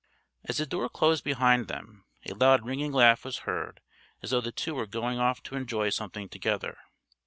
[0.45, 3.81] As the door closed behind them, a loud ringing laugh was heard
[4.23, 6.79] as though the two were going off to enjoy something together.